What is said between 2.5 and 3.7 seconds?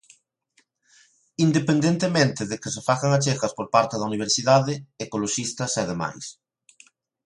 que se fagan achegas por